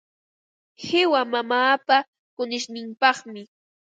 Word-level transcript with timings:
Qiwa 0.83 1.21
mamaapa 1.31 1.97
kunishninpaqmi. 2.35 3.41